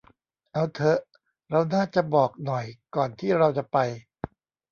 [0.53, 0.99] เอาเถอะ
[1.49, 2.65] เราน่าจะบอกหน่อย
[2.95, 3.77] ก่อนที่เราจะไป